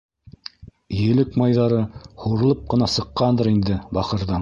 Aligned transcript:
Елек 1.09 1.37
майҙары 1.43 1.83
һурылып 2.25 2.67
ҡына 2.75 2.91
сыҡҡандыр 2.99 3.55
инде 3.57 3.83
бахырҙың. 3.99 4.37